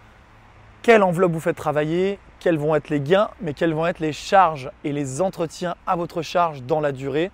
quelle 0.83 1.03
enveloppe 1.03 1.33
vous 1.33 1.41
faites 1.41 1.57
travailler, 1.57 2.19
quels 2.39 2.59
vont 2.59 2.75
être 2.75 2.91
les 2.91 3.01
gains, 3.01 3.31
mais 3.41 3.55
quelles 3.55 3.73
vont 3.73 3.87
être 3.87 4.01
les 4.01 4.13
charges 4.13 4.71
et 4.85 4.93
les 4.93 5.23
entretiens 5.23 5.75
à 5.87 5.97
votre 5.97 6.21
charge 6.21 6.63
dans 6.65 6.81
la 6.81 6.93
durée. 6.93 7.31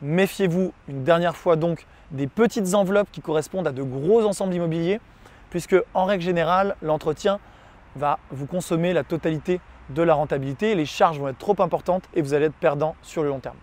Méfiez-vous 0.00 0.72
une 0.88 1.04
dernière 1.04 1.36
fois 1.36 1.56
donc 1.56 1.86
des 2.12 2.26
petites 2.26 2.74
enveloppes 2.74 3.10
qui 3.12 3.20
correspondent 3.20 3.66
à 3.66 3.72
de 3.72 3.82
gros 3.82 4.24
ensembles 4.24 4.54
immobiliers, 4.54 5.02
puisque 5.50 5.76
en 5.92 6.06
règle 6.06 6.24
générale, 6.24 6.76
l'entretien 6.80 7.40
va 7.94 8.18
vous 8.30 8.46
consommer 8.46 8.94
la 8.94 9.04
totalité 9.04 9.60
de 9.90 10.00
la 10.00 10.14
rentabilité. 10.14 10.74
Les 10.74 10.86
charges 10.86 11.20
vont 11.20 11.28
être 11.28 11.36
trop 11.36 11.56
importantes 11.60 12.04
et 12.14 12.22
vous 12.22 12.32
allez 12.32 12.46
être 12.46 12.54
perdant 12.54 12.96
sur 13.02 13.22
le 13.22 13.28
long 13.28 13.40
terme. 13.40 13.58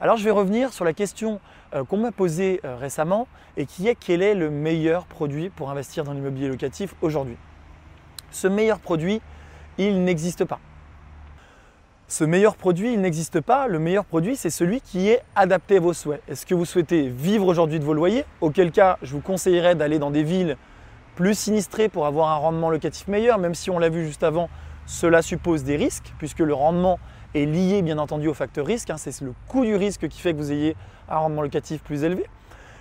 Alors 0.00 0.16
je 0.16 0.22
vais 0.22 0.30
revenir 0.30 0.72
sur 0.72 0.84
la 0.84 0.92
question 0.92 1.40
euh, 1.74 1.84
qu'on 1.84 1.96
m'a 1.96 2.12
posée 2.12 2.60
euh, 2.64 2.76
récemment 2.76 3.26
et 3.56 3.66
qui 3.66 3.88
est 3.88 3.96
quel 3.96 4.22
est 4.22 4.34
le 4.34 4.48
meilleur 4.48 5.06
produit 5.06 5.50
pour 5.50 5.70
investir 5.70 6.04
dans 6.04 6.12
l'immobilier 6.12 6.46
locatif 6.46 6.94
aujourd'hui? 7.02 7.36
Ce 8.30 8.46
meilleur 8.46 8.78
produit, 8.78 9.20
il 9.76 10.04
n'existe 10.04 10.44
pas. 10.44 10.60
Ce 12.06 12.22
meilleur 12.22 12.54
produit, 12.54 12.92
il 12.92 13.00
n'existe 13.00 13.40
pas. 13.40 13.66
Le 13.66 13.80
meilleur 13.80 14.04
produit, 14.04 14.36
c'est 14.36 14.50
celui 14.50 14.80
qui 14.80 15.08
est 15.08 15.20
adapté 15.34 15.78
à 15.78 15.80
vos 15.80 15.92
souhaits. 15.92 16.22
Est-ce 16.28 16.46
que 16.46 16.54
vous 16.54 16.64
souhaitez 16.64 17.08
vivre 17.08 17.46
aujourd'hui 17.46 17.80
de 17.80 17.84
vos 17.84 17.92
loyers? 17.92 18.24
Auquel 18.40 18.70
cas, 18.70 18.98
je 19.02 19.12
vous 19.12 19.20
conseillerais 19.20 19.74
d'aller 19.74 19.98
dans 19.98 20.12
des 20.12 20.22
villes 20.22 20.56
plus 21.16 21.36
sinistrées 21.36 21.88
pour 21.88 22.06
avoir 22.06 22.28
un 22.28 22.36
rendement 22.36 22.70
locatif 22.70 23.08
meilleur, 23.08 23.38
même 23.38 23.54
si 23.54 23.68
on 23.70 23.80
l'a 23.80 23.88
vu 23.88 24.06
juste 24.06 24.22
avant, 24.22 24.48
cela 24.86 25.20
suppose 25.22 25.64
des 25.64 25.76
risques, 25.76 26.14
puisque 26.18 26.38
le 26.38 26.54
rendement 26.54 27.00
est 27.34 27.44
lié 27.44 27.82
bien 27.82 27.98
entendu 27.98 28.28
au 28.28 28.34
facteur 28.34 28.66
risque. 28.66 28.90
Hein. 28.90 28.96
c'est 28.96 29.20
le 29.20 29.34
coût 29.48 29.64
du 29.64 29.76
risque 29.76 30.08
qui 30.08 30.20
fait 30.20 30.32
que 30.32 30.38
vous 30.38 30.52
ayez 30.52 30.76
un 31.08 31.18
rendement 31.18 31.42
locatif 31.42 31.82
plus 31.82 32.04
élevé. 32.04 32.26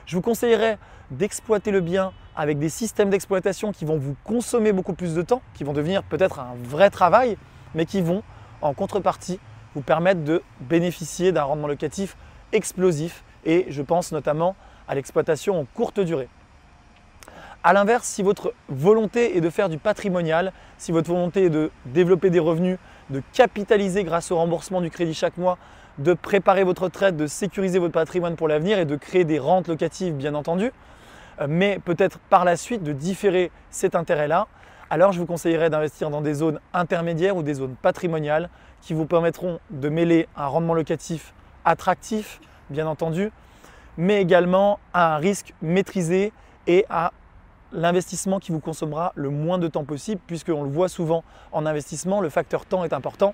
Je 0.06 0.16
vous 0.16 0.22
conseillerais 0.22 0.77
d'exploiter 1.12 1.72
le 1.72 1.82
bien 1.82 2.12
avec 2.36 2.60
des 2.60 2.70
systèmes 2.70 3.10
d'exploitation 3.10 3.72
qui 3.72 3.86
vont 3.86 3.98
vous 3.98 4.16
consommer 4.24 4.72
beaucoup 4.72 4.94
plus 4.94 5.16
de 5.16 5.22
temps, 5.22 5.42
qui 5.54 5.63
vont 5.63 5.74
devenir 5.74 6.04
peut-être 6.04 6.39
un 6.39 6.56
vrai 6.63 6.89
travail, 6.89 7.38
mais 7.75 7.86
qui 7.86 8.01
vont 8.01 8.24
en 8.62 8.74
contrepartie 8.74 9.39
vous 9.75 9.82
permettre 9.82 10.24
de 10.24 10.42
bénéficier 10.62 11.32
d'un 11.32 11.44
rendement 11.44 11.68
locatif 11.68 12.16
explosif. 12.51 13.24
Et 13.46 13.66
je 13.70 13.82
pense 13.82 14.12
notamment 14.12 14.56
à 14.88 14.96
l'exploitation 14.96 15.60
en 15.60 15.66
courte 15.66 16.00
durée. 16.00 16.30
A 17.63 17.74
l'inverse, 17.74 18.08
si 18.08 18.24
votre 18.24 18.54
volonté 18.70 19.36
est 19.36 19.42
de 19.42 19.50
faire 19.50 19.68
du 19.68 19.77
patrimonial, 19.77 20.54
si 20.77 20.92
votre 20.92 21.10
volonté 21.10 21.46
est 21.46 21.50
de 21.50 21.72
développer 21.86 22.30
des 22.30 22.39
revenus, 22.39 22.77
de 23.10 23.22
capitaliser 23.34 24.04
grâce 24.04 24.32
au 24.32 24.38
remboursement 24.38 24.82
du 24.82 24.90
crédit 24.90 25.14
chaque 25.14 25.38
mois 25.38 25.58
de 25.98 26.14
préparer 26.14 26.64
votre 26.64 26.84
retraite, 26.84 27.18
de 27.18 27.28
sécuriser 27.28 27.80
votre 27.80 27.94
patrimoine 27.94 28.36
pour 28.36 28.48
l'avenir 28.48 28.78
et 28.80 28.86
de 28.86 28.96
créer 28.96 29.24
des 29.24 29.40
rentes 29.40 29.68
locatives, 29.68 30.14
bien 30.14 30.36
entendu, 30.36 30.72
euh, 31.42 31.48
mais 31.50 31.80
peut-être 31.84 32.20
par 32.20 32.46
la 32.46 32.56
suite 32.56 32.84
de 32.84 32.92
différer 32.92 33.52
cet 33.72 33.96
intérêt-là, 33.96 34.48
alors 34.90 35.12
je 35.12 35.20
vous 35.20 35.26
conseillerais 35.26 35.70
d'investir 35.70 36.10
dans 36.10 36.22
des 36.22 36.34
zones 36.34 36.60
intermédiaires 36.74 37.36
ou 37.36 37.44
des 37.44 37.56
zones 37.56 37.76
patrimoniales 37.82 38.50
qui 38.82 38.94
vous 38.94 39.06
permettront 39.06 39.60
de 39.70 39.90
mêler 39.90 40.28
un 40.36 40.48
rendement 40.48 40.74
locatif 40.74 41.34
attractif, 41.66 42.40
bien 42.70 42.88
entendu, 42.88 43.32
mais 43.98 44.22
également 44.22 44.80
à 44.94 45.16
un 45.16 45.18
risque 45.18 45.54
maîtrisé 45.62 46.32
et 46.68 46.86
à 46.90 47.12
l'investissement 47.72 48.40
qui 48.40 48.52
vous 48.52 48.60
consommera 48.60 49.14
le 49.16 49.30
moins 49.30 49.58
de 49.58 49.68
temps 49.68 49.84
possible, 49.84 50.22
puisqu'on 50.28 50.64
le 50.64 50.70
voit 50.70 50.90
souvent 50.90 51.24
en 51.52 51.66
investissement, 51.66 52.22
le 52.22 52.30
facteur 52.30 52.66
temps 52.66 52.84
est 52.84 52.94
important. 52.94 53.34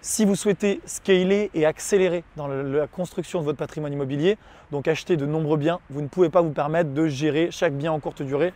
Si 0.00 0.24
vous 0.24 0.36
souhaitez 0.36 0.80
scaler 0.84 1.50
et 1.54 1.66
accélérer 1.66 2.22
dans 2.36 2.46
la 2.46 2.86
construction 2.86 3.40
de 3.40 3.44
votre 3.44 3.58
patrimoine 3.58 3.92
immobilier, 3.92 4.38
donc 4.70 4.86
acheter 4.86 5.16
de 5.16 5.26
nombreux 5.26 5.56
biens, 5.56 5.80
vous 5.90 6.02
ne 6.02 6.08
pouvez 6.08 6.28
pas 6.28 6.40
vous 6.40 6.52
permettre 6.52 6.94
de 6.94 7.08
gérer 7.08 7.50
chaque 7.50 7.74
bien 7.74 7.90
en 7.90 7.98
courte 7.98 8.22
durée. 8.22 8.54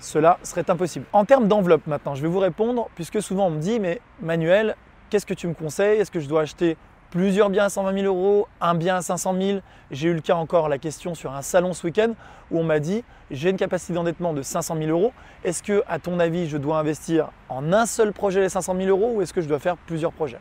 Cela 0.00 0.38
serait 0.42 0.68
impossible. 0.68 1.06
En 1.12 1.24
termes 1.24 1.46
d'enveloppe 1.46 1.86
maintenant, 1.86 2.16
je 2.16 2.22
vais 2.22 2.28
vous 2.28 2.40
répondre, 2.40 2.88
puisque 2.96 3.22
souvent 3.22 3.46
on 3.46 3.50
me 3.50 3.60
dit, 3.60 3.78
mais 3.78 4.00
Manuel, 4.20 4.74
qu'est-ce 5.08 5.26
que 5.26 5.34
tu 5.34 5.46
me 5.46 5.54
conseilles? 5.54 6.00
Est-ce 6.00 6.10
que 6.10 6.18
je 6.18 6.28
dois 6.28 6.40
acheter 6.40 6.76
plusieurs 7.12 7.50
biens 7.50 7.66
à 7.66 7.68
120 7.68 7.92
000 7.92 8.06
euros, 8.06 8.48
un 8.62 8.74
bien 8.74 8.96
à 8.96 9.02
500 9.02 9.34
000. 9.38 9.58
J'ai 9.90 10.08
eu 10.08 10.14
le 10.14 10.22
cas 10.22 10.34
encore, 10.34 10.70
la 10.70 10.78
question 10.78 11.14
sur 11.14 11.34
un 11.34 11.42
salon 11.42 11.74
ce 11.74 11.86
week-end 11.86 12.14
où 12.50 12.58
on 12.58 12.64
m'a 12.64 12.80
dit 12.80 13.04
j'ai 13.30 13.50
une 13.50 13.58
capacité 13.58 13.92
d'endettement 13.92 14.32
de 14.32 14.40
500 14.40 14.76
000 14.78 14.88
euros. 14.88 15.12
Est-ce 15.44 15.62
que, 15.62 15.82
à 15.86 15.98
ton 15.98 16.18
avis, 16.18 16.48
je 16.48 16.56
dois 16.56 16.78
investir 16.78 17.28
en 17.50 17.70
un 17.74 17.84
seul 17.84 18.14
projet 18.14 18.40
les 18.40 18.48
500 18.48 18.74
000 18.78 18.88
euros 18.88 19.12
ou 19.14 19.22
est-ce 19.22 19.34
que 19.34 19.42
je 19.42 19.48
dois 19.48 19.58
faire 19.58 19.76
plusieurs 19.76 20.10
projets? 20.10 20.40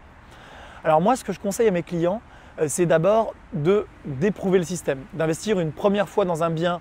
Alors 0.85 1.01
moi, 1.01 1.17
ce 1.17 1.25
que 1.25 1.33
je 1.33 1.41
conseille 1.41 1.67
à 1.67 1.71
mes 1.71 1.83
clients, 1.83 2.21
euh, 2.59 2.67
c'est 2.69 2.85
d'abord 2.85 3.33
de 3.51 3.85
d'éprouver 4.05 4.57
le 4.57 4.63
système, 4.63 4.99
d'investir 5.11 5.59
une 5.59 5.73
première 5.73 6.07
fois 6.07 6.23
dans 6.23 6.41
un 6.41 6.49
bien 6.49 6.79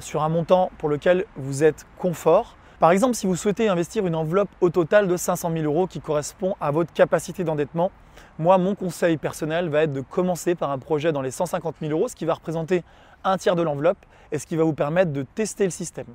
sur 0.00 0.24
un 0.24 0.28
montant 0.28 0.72
pour 0.78 0.88
lequel 0.88 1.24
vous 1.36 1.62
êtes 1.62 1.86
confort. 1.98 2.56
Par 2.80 2.90
exemple, 2.90 3.14
si 3.14 3.28
vous 3.28 3.36
souhaitez 3.36 3.68
investir 3.68 4.08
une 4.08 4.16
enveloppe 4.16 4.50
au 4.60 4.70
total 4.70 5.06
de 5.06 5.16
500 5.16 5.52
000 5.52 5.64
euros 5.66 5.86
qui 5.86 6.00
correspond 6.00 6.56
à 6.60 6.72
votre 6.72 6.92
capacité 6.92 7.44
d'endettement, 7.44 7.92
moi, 8.38 8.58
mon 8.58 8.74
conseil 8.74 9.16
personnel 9.16 9.68
va 9.68 9.82
être 9.84 9.92
de 9.92 10.00
commencer 10.00 10.54
par 10.54 10.70
un 10.70 10.78
projet 10.78 11.12
dans 11.12 11.22
les 11.22 11.30
150 11.30 11.76
000 11.80 11.92
euros, 11.92 12.08
ce 12.08 12.16
qui 12.16 12.24
va 12.24 12.34
représenter 12.34 12.82
un 13.24 13.36
tiers 13.36 13.56
de 13.56 13.62
l'enveloppe 13.62 14.04
et 14.32 14.38
ce 14.38 14.46
qui 14.46 14.56
va 14.56 14.64
vous 14.64 14.74
permettre 14.74 15.12
de 15.12 15.22
tester 15.22 15.64
le 15.64 15.70
système. 15.70 16.06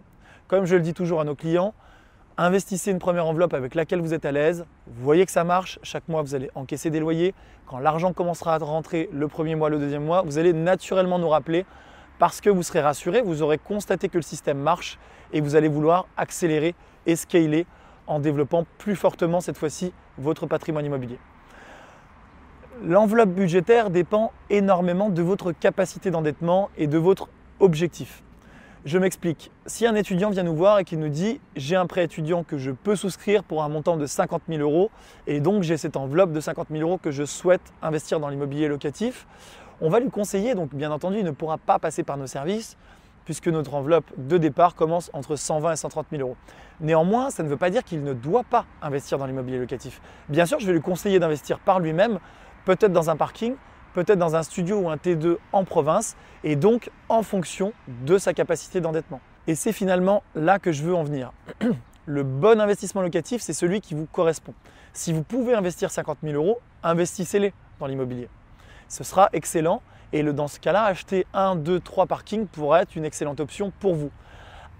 Comme 0.47 0.65
je 0.65 0.75
le 0.75 0.81
dis 0.81 0.93
toujours 0.93 1.21
à 1.21 1.23
nos 1.23 1.35
clients, 1.35 1.73
investissez 2.37 2.91
une 2.91 2.99
première 2.99 3.25
enveloppe 3.25 3.53
avec 3.53 3.75
laquelle 3.75 4.01
vous 4.01 4.13
êtes 4.13 4.25
à 4.25 4.31
l'aise, 4.31 4.65
vous 4.87 5.03
voyez 5.03 5.25
que 5.25 5.31
ça 5.31 5.43
marche, 5.43 5.79
chaque 5.83 6.07
mois 6.07 6.21
vous 6.21 6.35
allez 6.35 6.49
encaisser 6.55 6.89
des 6.89 6.99
loyers, 6.99 7.33
quand 7.67 7.79
l'argent 7.79 8.13
commencera 8.13 8.55
à 8.55 8.57
rentrer 8.57 9.09
le 9.11 9.27
premier 9.27 9.55
mois, 9.55 9.69
le 9.69 9.77
deuxième 9.77 10.05
mois, 10.05 10.23
vous 10.25 10.37
allez 10.37 10.53
naturellement 10.53 11.19
nous 11.19 11.29
rappeler 11.29 11.65
parce 12.17 12.41
que 12.41 12.49
vous 12.49 12.63
serez 12.63 12.81
rassuré, 12.81 13.21
vous 13.21 13.41
aurez 13.41 13.57
constaté 13.57 14.09
que 14.09 14.17
le 14.17 14.23
système 14.23 14.59
marche 14.59 14.99
et 15.33 15.41
vous 15.41 15.55
allez 15.55 15.67
vouloir 15.67 16.07
accélérer 16.17 16.75
et 17.05 17.15
scaler 17.15 17.65
en 18.07 18.19
développant 18.19 18.65
plus 18.77 18.95
fortement 18.95 19.39
cette 19.39 19.57
fois-ci 19.57 19.93
votre 20.17 20.47
patrimoine 20.47 20.85
immobilier. 20.85 21.19
L'enveloppe 22.81 23.31
budgétaire 23.31 23.89
dépend 23.89 24.31
énormément 24.49 25.09
de 25.09 25.21
votre 25.21 25.51
capacité 25.51 26.11
d'endettement 26.11 26.69
et 26.77 26.87
de 26.87 26.97
votre 26.97 27.27
objectif. 27.59 28.23
Je 28.85 28.97
m'explique. 28.97 29.51
Si 29.65 29.85
un 29.85 29.95
étudiant 29.95 30.29
vient 30.29 30.43
nous 30.43 30.55
voir 30.55 30.79
et 30.79 30.85
qu'il 30.85 30.99
nous 30.99 31.09
dit 31.09 31.41
j'ai 31.57 31.75
un 31.75 31.87
prêt 31.87 32.05
étudiant 32.05 32.45
que 32.45 32.57
je 32.57 32.71
peux 32.71 32.95
souscrire 32.95 33.43
pour 33.43 33.63
un 33.63 33.69
montant 33.69 33.97
de 33.97 34.05
50 34.05 34.43
000 34.47 34.61
euros 34.61 34.91
et 35.27 35.41
donc 35.41 35.63
j'ai 35.63 35.75
cette 35.75 35.97
enveloppe 35.97 36.31
de 36.31 36.39
50 36.39 36.67
000 36.71 36.81
euros 36.87 36.97
que 36.97 37.11
je 37.11 37.25
souhaite 37.25 37.73
investir 37.81 38.21
dans 38.21 38.29
l'immobilier 38.29 38.69
locatif, 38.69 39.27
on 39.81 39.89
va 39.89 39.99
lui 39.99 40.09
conseiller, 40.09 40.55
donc 40.55 40.73
bien 40.73 40.91
entendu 40.91 41.17
il 41.17 41.25
ne 41.25 41.31
pourra 41.31 41.57
pas 41.57 41.79
passer 41.79 42.03
par 42.03 42.15
nos 42.15 42.27
services 42.27 42.77
puisque 43.25 43.49
notre 43.49 43.73
enveloppe 43.73 44.09
de 44.17 44.37
départ 44.37 44.73
commence 44.73 45.11
entre 45.11 45.35
120 45.35 45.73
et 45.73 45.75
130 45.75 46.07
000 46.11 46.21
euros. 46.21 46.37
Néanmoins, 46.79 47.29
ça 47.29 47.43
ne 47.43 47.49
veut 47.49 47.57
pas 47.57 47.69
dire 47.69 47.83
qu'il 47.83 48.03
ne 48.03 48.13
doit 48.13 48.45
pas 48.45 48.65
investir 48.81 49.17
dans 49.17 49.25
l'immobilier 49.25 49.59
locatif. 49.59 50.01
Bien 50.29 50.45
sûr, 50.45 50.59
je 50.59 50.65
vais 50.65 50.73
lui 50.73 50.81
conseiller 50.81 51.19
d'investir 51.19 51.59
par 51.59 51.79
lui-même 51.79 52.19
peut-être 52.75 52.93
dans 52.93 53.09
un 53.09 53.15
parking, 53.15 53.55
peut-être 53.95 54.19
dans 54.19 54.35
un 54.35 54.43
studio 54.43 54.77
ou 54.77 54.89
un 54.91 54.97
T2 54.97 55.37
en 55.53 55.63
province, 55.63 56.15
et 56.43 56.55
donc 56.55 56.91
en 57.09 57.23
fonction 57.23 57.73
de 57.87 58.19
sa 58.19 58.35
capacité 58.35 58.79
d'endettement. 58.79 59.21
Et 59.47 59.55
c'est 59.55 59.71
finalement 59.71 60.21
là 60.35 60.59
que 60.59 60.71
je 60.71 60.83
veux 60.83 60.93
en 60.93 61.03
venir. 61.03 61.31
Le 62.05 62.21
bon 62.21 62.61
investissement 62.61 63.01
locatif, 63.01 63.41
c'est 63.41 63.53
celui 63.53 63.81
qui 63.81 63.95
vous 63.95 64.05
correspond. 64.05 64.53
Si 64.93 65.13
vous 65.13 65.23
pouvez 65.23 65.55
investir 65.55 65.89
50 65.89 66.19
000 66.21 66.35
euros, 66.35 66.59
investissez-les 66.83 67.53
dans 67.79 67.87
l'immobilier. 67.87 68.29
Ce 68.87 69.03
sera 69.03 69.29
excellent 69.33 69.81
et 70.13 70.21
dans 70.21 70.47
ce 70.47 70.59
cas-là, 70.59 70.83
acheter 70.83 71.25
un, 71.33 71.55
deux, 71.55 71.79
trois 71.79 72.05
parkings 72.05 72.45
pourrait 72.45 72.83
être 72.83 72.95
une 72.95 73.05
excellente 73.05 73.39
option 73.39 73.73
pour 73.79 73.95
vous. 73.95 74.11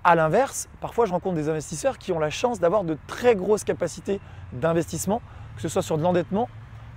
A 0.03 0.13
l'inverse, 0.13 0.69
parfois 0.79 1.07
je 1.07 1.11
rencontre 1.11 1.35
des 1.37 1.49
investisseurs 1.49 1.97
qui 1.97 2.11
ont 2.11 2.19
la 2.19 2.29
chance 2.29 2.59
d'avoir 2.59 2.83
de 2.83 2.99
très 3.07 3.35
grosses 3.35 3.63
capacités 3.63 4.21
d'investissement, 4.53 5.23
que 5.55 5.63
ce 5.63 5.69
soit 5.69 5.81
sur 5.81 5.97
de 5.97 6.03
l'endettement 6.03 6.47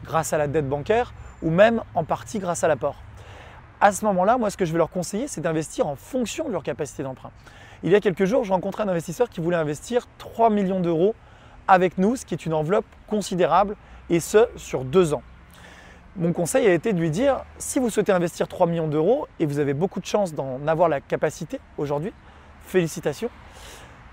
grâce 0.04 0.32
à 0.32 0.38
la 0.38 0.46
dette 0.46 0.68
bancaire 0.68 1.14
ou 1.42 1.50
même 1.50 1.82
en 1.94 2.04
partie 2.04 2.38
grâce 2.38 2.64
à 2.64 2.68
l'apport. 2.68 2.96
À 3.80 3.92
ce 3.92 4.04
moment-là, 4.04 4.38
moi, 4.38 4.50
ce 4.50 4.56
que 4.56 4.64
je 4.64 4.72
vais 4.72 4.78
leur 4.78 4.90
conseiller, 4.90 5.26
c'est 5.26 5.40
d'investir 5.40 5.86
en 5.88 5.96
fonction 5.96 6.46
de 6.46 6.52
leur 6.52 6.62
capacité 6.62 7.02
d'emprunt. 7.02 7.32
Il 7.82 7.90
y 7.90 7.96
a 7.96 8.00
quelques 8.00 8.26
jours, 8.26 8.44
je 8.44 8.52
rencontrais 8.52 8.84
un 8.84 8.88
investisseur 8.88 9.28
qui 9.28 9.40
voulait 9.40 9.56
investir 9.56 10.06
3 10.18 10.50
millions 10.50 10.78
d'euros 10.78 11.16
avec 11.66 11.98
nous, 11.98 12.14
ce 12.14 12.24
qui 12.24 12.34
est 12.34 12.46
une 12.46 12.54
enveloppe 12.54 12.86
considérable, 13.08 13.76
et 14.08 14.20
ce, 14.20 14.46
sur 14.56 14.84
deux 14.84 15.14
ans. 15.14 15.22
Mon 16.16 16.32
conseil 16.32 16.66
a 16.68 16.72
été 16.72 16.92
de 16.92 17.00
lui 17.00 17.10
dire, 17.10 17.42
si 17.58 17.78
vous 17.78 17.90
souhaitez 17.90 18.12
investir 18.12 18.46
3 18.46 18.66
millions 18.66 18.86
d'euros, 18.86 19.26
et 19.40 19.46
vous 19.46 19.58
avez 19.58 19.74
beaucoup 19.74 19.98
de 19.98 20.06
chance 20.06 20.34
d'en 20.34 20.64
avoir 20.66 20.88
la 20.88 21.00
capacité 21.00 21.58
aujourd'hui, 21.78 22.12
félicitations, 22.66 23.30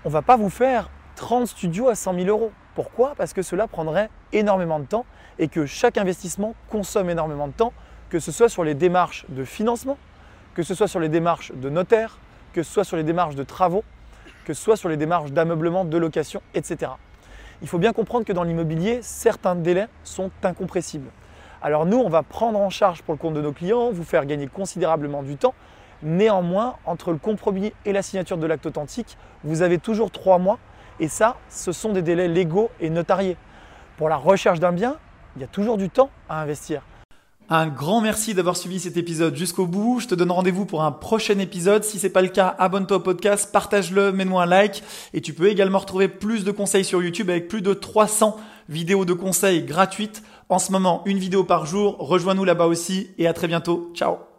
on 0.04 0.08
ne 0.08 0.12
va 0.12 0.22
pas 0.22 0.36
vous 0.36 0.50
faire 0.50 0.90
30 1.16 1.46
studios 1.46 1.88
à 1.88 1.94
100 1.94 2.14
000 2.14 2.26
euros. 2.26 2.50
Pourquoi? 2.82 3.12
Parce 3.14 3.34
que 3.34 3.42
cela 3.42 3.68
prendrait 3.68 4.08
énormément 4.32 4.78
de 4.78 4.86
temps 4.86 5.04
et 5.38 5.48
que 5.48 5.66
chaque 5.66 5.98
investissement 5.98 6.54
consomme 6.70 7.10
énormément 7.10 7.46
de 7.46 7.52
temps, 7.52 7.74
que 8.08 8.18
ce 8.18 8.32
soit 8.32 8.48
sur 8.48 8.64
les 8.64 8.72
démarches 8.72 9.26
de 9.28 9.44
financement, 9.44 9.98
que 10.54 10.62
ce 10.62 10.74
soit 10.74 10.88
sur 10.88 10.98
les 10.98 11.10
démarches 11.10 11.52
de 11.54 11.68
notaire, 11.68 12.16
que 12.54 12.62
ce 12.62 12.72
soit 12.72 12.84
sur 12.84 12.96
les 12.96 13.02
démarches 13.02 13.34
de 13.34 13.42
travaux, 13.42 13.84
que 14.46 14.54
ce 14.54 14.62
soit 14.62 14.78
sur 14.78 14.88
les 14.88 14.96
démarches 14.96 15.30
d'ameublement, 15.30 15.84
de 15.84 15.98
location, 15.98 16.40
etc. 16.54 16.92
Il 17.60 17.68
faut 17.68 17.76
bien 17.76 17.92
comprendre 17.92 18.24
que 18.24 18.32
dans 18.32 18.44
l'immobilier, 18.44 19.00
certains 19.02 19.56
délais 19.56 19.88
sont 20.02 20.30
incompressibles. 20.42 21.10
Alors 21.60 21.84
nous, 21.84 21.98
on 21.98 22.08
va 22.08 22.22
prendre 22.22 22.58
en 22.58 22.70
charge 22.70 23.02
pour 23.02 23.12
le 23.12 23.18
compte 23.18 23.34
de 23.34 23.42
nos 23.42 23.52
clients, 23.52 23.90
vous 23.92 24.04
faire 24.04 24.24
gagner 24.24 24.46
considérablement 24.46 25.22
du 25.22 25.36
temps. 25.36 25.52
Néanmoins, 26.02 26.76
entre 26.86 27.12
le 27.12 27.18
compromis 27.18 27.74
et 27.84 27.92
la 27.92 28.00
signature 28.00 28.38
de 28.38 28.46
l'acte 28.46 28.64
authentique, 28.64 29.18
vous 29.44 29.60
avez 29.60 29.76
toujours 29.76 30.10
trois 30.10 30.38
mois 30.38 30.58
et 31.00 31.08
ça, 31.08 31.36
ce 31.48 31.72
sont 31.72 31.92
des 31.92 32.02
délais 32.02 32.28
légaux 32.28 32.70
et 32.80 32.90
notariés. 32.90 33.36
Pour 33.96 34.08
la 34.08 34.16
recherche 34.16 34.60
d'un 34.60 34.72
bien, 34.72 34.96
il 35.36 35.42
y 35.42 35.44
a 35.44 35.48
toujours 35.48 35.76
du 35.76 35.90
temps 35.90 36.10
à 36.28 36.40
investir. 36.40 36.82
Un 37.52 37.66
grand 37.66 38.00
merci 38.00 38.32
d'avoir 38.32 38.56
suivi 38.56 38.78
cet 38.78 38.96
épisode 38.96 39.34
jusqu'au 39.34 39.66
bout. 39.66 39.98
Je 39.98 40.06
te 40.06 40.14
donne 40.14 40.30
rendez-vous 40.30 40.66
pour 40.66 40.84
un 40.84 40.92
prochain 40.92 41.36
épisode. 41.40 41.82
Si 41.82 41.98
c'est 41.98 42.10
pas 42.10 42.22
le 42.22 42.28
cas, 42.28 42.54
abonne-toi 42.60 42.98
au 42.98 43.00
podcast, 43.00 43.50
partage-le, 43.52 44.12
mets-moi 44.12 44.44
un 44.44 44.46
like. 44.46 44.84
Et 45.14 45.20
tu 45.20 45.32
peux 45.32 45.48
également 45.48 45.80
retrouver 45.80 46.06
plus 46.06 46.44
de 46.44 46.52
conseils 46.52 46.84
sur 46.84 47.02
YouTube 47.02 47.28
avec 47.28 47.48
plus 47.48 47.60
de 47.60 47.74
300 47.74 48.36
vidéos 48.68 49.04
de 49.04 49.14
conseils 49.14 49.64
gratuites. 49.64 50.22
En 50.48 50.60
ce 50.60 50.70
moment, 50.70 51.02
une 51.06 51.18
vidéo 51.18 51.42
par 51.42 51.66
jour. 51.66 51.96
Rejoins-nous 51.98 52.44
là-bas 52.44 52.66
aussi 52.66 53.10
et 53.18 53.26
à 53.26 53.32
très 53.32 53.48
bientôt. 53.48 53.90
Ciao 53.94 54.29